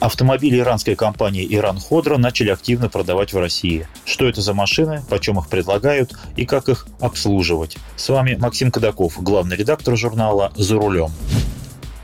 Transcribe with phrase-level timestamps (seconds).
[0.00, 3.86] Автомобили иранской компании «Иран Ходро» начали активно продавать в России.
[4.06, 7.76] Что это за машины, почем их предлагают и как их обслуживать.
[7.96, 11.10] С вами Максим Кадаков, главный редактор журнала «За рулем».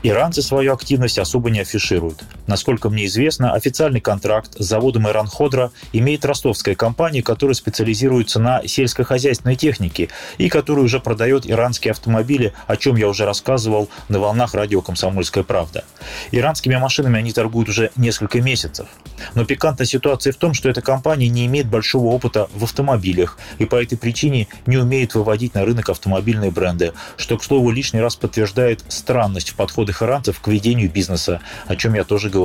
[0.03, 2.23] Иранцы свою активность особо не афишируют.
[2.47, 8.65] Насколько мне известно, официальный контракт с заводом «Иран Ходра» имеет ростовская компания, которая специализируется на
[8.65, 14.53] сельскохозяйственной технике и которая уже продает иранские автомобили, о чем я уже рассказывал на волнах
[14.53, 15.83] радио «Комсомольская правда».
[16.31, 18.87] Иранскими машинами они торгуют уже несколько месяцев.
[19.35, 23.65] Но пикантная ситуация в том, что эта компания не имеет большого опыта в автомобилях и
[23.65, 28.15] по этой причине не умеет выводить на рынок автомобильные бренды, что, к слову, лишний раз
[28.15, 32.36] подтверждает странность в подходах иранцев к ведению бизнеса, о чем я тоже говорил.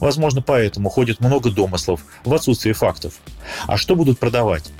[0.00, 3.14] Возможно, поэтому ходит много домыслов в отсутствии фактов.
[3.66, 4.70] А что будут продавать?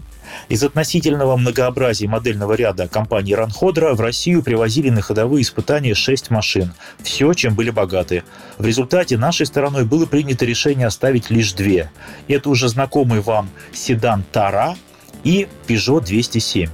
[0.48, 6.72] Из относительного многообразия модельного ряда компании «Ранходра» в Россию привозили на ходовые испытания 6 машин.
[7.02, 8.22] Все, чем были богаты.
[8.58, 11.90] В результате нашей стороной было принято решение оставить лишь две.
[12.28, 14.76] Это уже знакомый вам седан «Тара»
[15.24, 16.68] и Peugeot 207.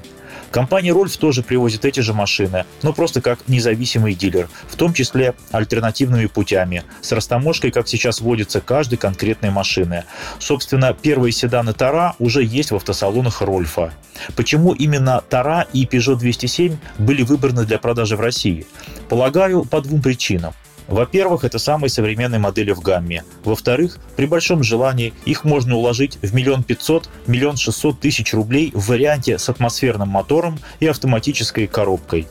[0.54, 5.34] Компания Рольф тоже привозит эти же машины, но просто как независимый дилер, в том числе
[5.50, 10.04] альтернативными путями, с растаможкой, как сейчас водится каждой конкретной машины.
[10.38, 13.92] Собственно, первые седаны Тара уже есть в автосалонах Рольфа.
[14.36, 18.64] Почему именно Тара и Peugeot 207 были выбраны для продажи в России?
[19.08, 20.54] Полагаю, по двум причинам.
[20.88, 23.24] Во-первых, это самые современные модели в гамме.
[23.44, 28.88] Во-вторых, при большом желании их можно уложить в миллион пятьсот, миллион шестьсот тысяч рублей в
[28.88, 32.26] варианте с атмосферным мотором и автоматической коробкой.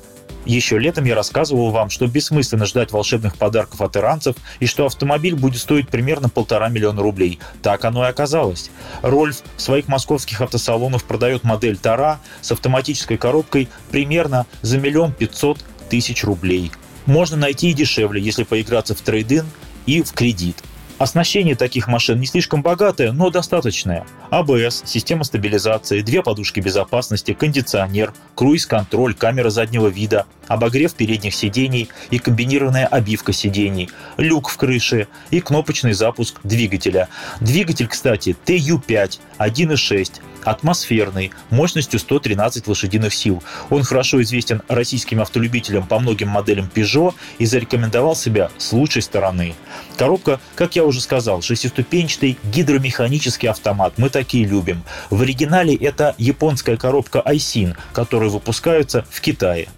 [0.45, 5.35] Еще летом я рассказывал вам, что бессмысленно ждать волшебных подарков от иранцев и что автомобиль
[5.35, 7.39] будет стоить примерно полтора миллиона рублей.
[7.61, 8.69] Так оно и оказалось.
[9.01, 15.63] Рольф в своих московских автосалонах продает модель Тара с автоматической коробкой примерно за миллион пятьсот
[15.89, 16.73] тысяч рублей.
[17.05, 19.45] Можно найти и дешевле, если поиграться в трейдин
[19.85, 20.63] и в кредит.
[20.99, 24.05] Оснащение таких машин не слишком богатое, но достаточное.
[24.29, 32.19] АБС, система стабилизации, две подушки безопасности, кондиционер, круиз-контроль, камера заднего вида, обогрев передних сидений и
[32.19, 37.09] комбинированная обивка сидений, люк в крыше и кнопочный запуск двигателя.
[37.41, 43.41] Двигатель, кстати, TU5 1.6 атмосферный, мощностью 113 лошадиных сил.
[43.69, 49.55] Он хорошо известен российским автолюбителям по многим моделям Peugeot и зарекомендовал себя с лучшей стороны.
[49.97, 53.93] Коробка, как я уже сказал, шестиступенчатый гидромеханический автомат.
[53.97, 54.83] Мы такие любим.
[55.09, 59.69] В оригинале это японская коробка Aisin, которая выпускается в Китае.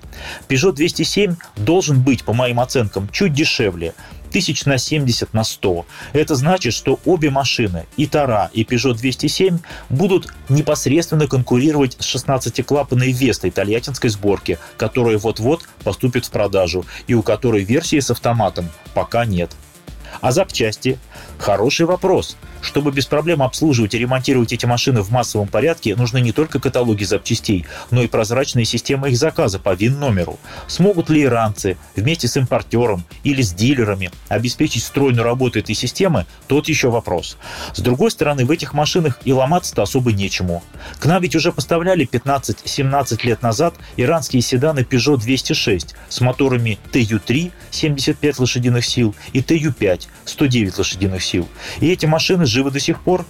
[0.47, 3.93] Peugeot 207 должен быть, по моим оценкам, чуть дешевле
[4.35, 5.85] тысяч на 70 на 100.
[6.11, 13.13] Это значит, что обе машины, и Тара, и Peugeot 207, будут непосредственно конкурировать с 16-клапанной
[13.13, 19.23] Вестой итальянской сборки, которая вот-вот поступит в продажу, и у которой версии с автоматом пока
[19.23, 19.51] нет.
[20.21, 20.97] А запчасти?
[21.37, 22.37] Хороший вопрос.
[22.61, 27.03] Чтобы без проблем обслуживать и ремонтировать эти машины в массовом порядке, нужны не только каталоги
[27.03, 30.39] запчастей, но и прозрачные системы их заказа по ВИН-номеру.
[30.67, 36.67] Смогут ли иранцы вместе с импортером или с дилерами обеспечить стройную работу этой системы, тот
[36.67, 37.37] еще вопрос.
[37.73, 40.63] С другой стороны, в этих машинах и ломаться-то особо нечему.
[40.99, 47.51] К нам ведь уже поставляли 15-17 лет назад иранские седаны Peugeot 206 с моторами TU3
[47.71, 51.47] 75 лошадиных сил и TU5 109 лошадиных сил.
[51.79, 53.25] И эти машины живы до сих пор.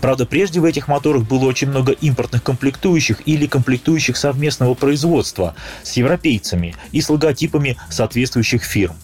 [0.00, 5.96] Правда, прежде в этих моторах было очень много импортных комплектующих или комплектующих совместного производства с
[5.96, 8.96] европейцами и с логотипами соответствующих фирм.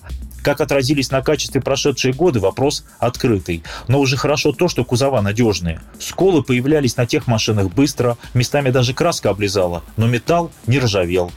[0.45, 3.63] Как отразились на качестве прошедшие годы, вопрос открытый.
[3.89, 5.81] Но уже хорошо то, что кузова надежные.
[5.99, 11.33] Сколы появлялись на тех машинах быстро, местами даже краска облизала, но металл не ржавел.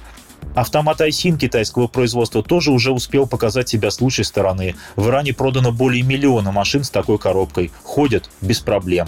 [0.57, 4.73] Автомат Айсин китайского производства тоже уже успел показать себя с лучшей стороны.
[4.95, 7.71] В Иране продано более миллиона машин с такой коробкой.
[7.83, 9.07] Ходят без проблем.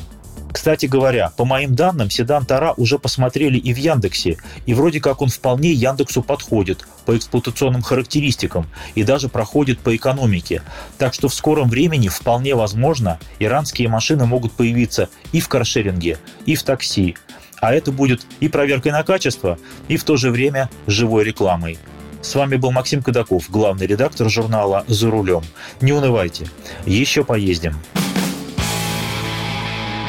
[0.51, 4.37] Кстати говоря, по моим данным, седан Тара уже посмотрели и в Яндексе,
[4.67, 10.61] и вроде как он вполне Яндексу подходит по эксплуатационным характеристикам и даже проходит по экономике.
[10.99, 16.53] Так что в скором времени вполне возможно иранские машины могут появиться и в каршеринге, и
[16.53, 17.15] в такси.
[17.61, 19.57] А это будет и проверкой на качество,
[19.87, 21.77] и в то же время живой рекламой.
[22.21, 25.43] С вами был Максим Кадаков, главный редактор журнала «За рулем».
[25.79, 26.47] Не унывайте,
[26.85, 27.75] еще поездим.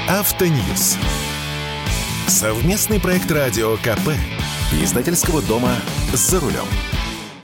[0.08, 0.96] Автоньюз.
[2.26, 4.10] Совместный проект радио КП.
[4.82, 5.74] Издательского дома
[6.12, 6.66] «За рулем».